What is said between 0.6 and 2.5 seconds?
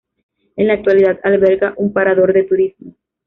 la actualidad alberga un Parador de